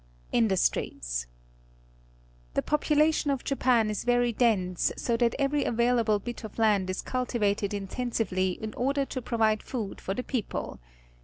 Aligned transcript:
Industries.— 0.31 1.27
The 2.55 2.63
population 2.63 3.29
of 3.29 3.43
Japan 3.43 3.87
is 3.91 4.03
vpry 4.03 4.35
dense, 4.35 4.91
so 4.97 5.15
that 5.17 5.35
every 5.37 5.63
available 5.63 6.17
bit 6.17 6.43
of 6.43 6.57
land 6.57 6.89
is 6.89 7.03
cultivated 7.03 7.71
intensively 7.71 8.53
in 8.53 8.73
order 8.73 9.05
to 9.05 9.21
provide 9.21 9.61
food 9.61 10.01
for 10.01 10.15
the 10.15 10.23
people. 10.23 10.79